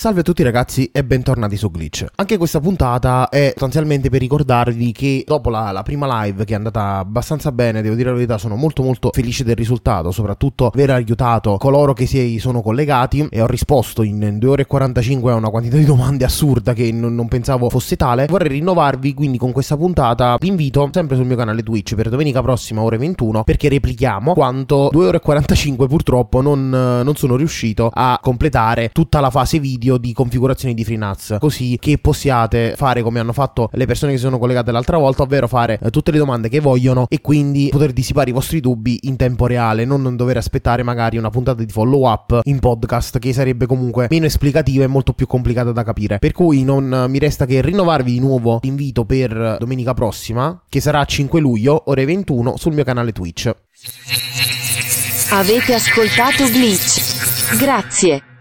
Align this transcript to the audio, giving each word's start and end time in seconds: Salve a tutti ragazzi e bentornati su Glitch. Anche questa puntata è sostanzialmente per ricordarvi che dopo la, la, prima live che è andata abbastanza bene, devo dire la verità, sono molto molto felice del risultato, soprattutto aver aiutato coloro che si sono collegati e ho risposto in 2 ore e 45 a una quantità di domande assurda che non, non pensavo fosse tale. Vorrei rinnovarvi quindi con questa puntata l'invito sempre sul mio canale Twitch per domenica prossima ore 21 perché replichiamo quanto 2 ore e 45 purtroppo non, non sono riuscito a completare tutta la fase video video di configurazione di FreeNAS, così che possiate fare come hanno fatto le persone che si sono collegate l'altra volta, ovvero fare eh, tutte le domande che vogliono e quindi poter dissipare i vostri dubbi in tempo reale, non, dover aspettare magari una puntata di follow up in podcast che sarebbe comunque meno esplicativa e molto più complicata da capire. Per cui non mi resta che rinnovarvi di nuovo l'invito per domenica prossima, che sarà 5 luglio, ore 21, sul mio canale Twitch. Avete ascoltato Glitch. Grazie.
Salve 0.00 0.20
a 0.20 0.22
tutti 0.22 0.42
ragazzi 0.42 0.88
e 0.94 1.04
bentornati 1.04 1.58
su 1.58 1.70
Glitch. 1.70 2.06
Anche 2.14 2.38
questa 2.38 2.58
puntata 2.58 3.28
è 3.28 3.48
sostanzialmente 3.48 4.08
per 4.08 4.20
ricordarvi 4.20 4.92
che 4.92 5.24
dopo 5.26 5.50
la, 5.50 5.72
la, 5.72 5.82
prima 5.82 6.22
live 6.22 6.46
che 6.46 6.54
è 6.54 6.56
andata 6.56 6.96
abbastanza 6.96 7.52
bene, 7.52 7.82
devo 7.82 7.96
dire 7.96 8.08
la 8.08 8.14
verità, 8.14 8.38
sono 8.38 8.56
molto 8.56 8.82
molto 8.82 9.10
felice 9.12 9.44
del 9.44 9.56
risultato, 9.56 10.10
soprattutto 10.10 10.68
aver 10.68 10.88
aiutato 10.88 11.58
coloro 11.58 11.92
che 11.92 12.06
si 12.06 12.38
sono 12.38 12.62
collegati 12.62 13.28
e 13.30 13.42
ho 13.42 13.46
risposto 13.46 14.02
in 14.02 14.38
2 14.38 14.48
ore 14.48 14.62
e 14.62 14.64
45 14.64 15.32
a 15.32 15.34
una 15.34 15.50
quantità 15.50 15.76
di 15.76 15.84
domande 15.84 16.24
assurda 16.24 16.72
che 16.72 16.90
non, 16.92 17.14
non 17.14 17.28
pensavo 17.28 17.68
fosse 17.68 17.96
tale. 17.96 18.24
Vorrei 18.24 18.52
rinnovarvi 18.52 19.12
quindi 19.12 19.36
con 19.36 19.52
questa 19.52 19.76
puntata 19.76 20.38
l'invito 20.40 20.88
sempre 20.94 21.16
sul 21.16 21.26
mio 21.26 21.36
canale 21.36 21.62
Twitch 21.62 21.94
per 21.94 22.08
domenica 22.08 22.40
prossima 22.40 22.80
ore 22.80 22.96
21 22.96 23.44
perché 23.44 23.68
replichiamo 23.68 24.32
quanto 24.32 24.88
2 24.90 25.06
ore 25.08 25.16
e 25.18 25.20
45 25.20 25.86
purtroppo 25.88 26.40
non, 26.40 26.70
non 26.70 27.14
sono 27.16 27.36
riuscito 27.36 27.90
a 27.92 28.18
completare 28.22 28.88
tutta 28.94 29.20
la 29.20 29.28
fase 29.28 29.58
video 29.58 29.88
video 29.90 29.98
di 29.98 30.12
configurazione 30.12 30.74
di 30.74 30.84
FreeNAS, 30.84 31.36
così 31.40 31.76
che 31.80 31.98
possiate 31.98 32.74
fare 32.76 33.02
come 33.02 33.18
hanno 33.18 33.32
fatto 33.32 33.68
le 33.72 33.86
persone 33.86 34.12
che 34.12 34.18
si 34.18 34.24
sono 34.24 34.38
collegate 34.38 34.70
l'altra 34.70 34.98
volta, 34.98 35.22
ovvero 35.22 35.48
fare 35.48 35.78
eh, 35.82 35.90
tutte 35.90 36.10
le 36.12 36.18
domande 36.18 36.48
che 36.48 36.60
vogliono 36.60 37.06
e 37.08 37.20
quindi 37.20 37.68
poter 37.70 37.92
dissipare 37.92 38.30
i 38.30 38.32
vostri 38.32 38.60
dubbi 38.60 39.00
in 39.02 39.16
tempo 39.16 39.46
reale, 39.46 39.84
non, 39.84 40.16
dover 40.16 40.36
aspettare 40.36 40.82
magari 40.82 41.16
una 41.16 41.30
puntata 41.30 41.62
di 41.64 41.72
follow 41.72 42.08
up 42.08 42.40
in 42.44 42.58
podcast 42.58 43.18
che 43.18 43.32
sarebbe 43.32 43.66
comunque 43.66 44.06
meno 44.10 44.26
esplicativa 44.26 44.84
e 44.84 44.86
molto 44.86 45.12
più 45.12 45.26
complicata 45.26 45.72
da 45.72 45.82
capire. 45.82 46.18
Per 46.18 46.32
cui 46.32 46.62
non 46.62 47.06
mi 47.08 47.18
resta 47.18 47.46
che 47.46 47.60
rinnovarvi 47.62 48.12
di 48.12 48.20
nuovo 48.20 48.60
l'invito 48.62 49.04
per 49.04 49.56
domenica 49.58 49.94
prossima, 49.94 50.62
che 50.68 50.80
sarà 50.80 51.04
5 51.04 51.40
luglio, 51.40 51.82
ore 51.86 52.04
21, 52.04 52.56
sul 52.56 52.74
mio 52.74 52.84
canale 52.84 53.12
Twitch. 53.12 53.52
Avete 55.30 55.74
ascoltato 55.74 56.44
Glitch. 56.44 57.56
Grazie. 57.56 58.22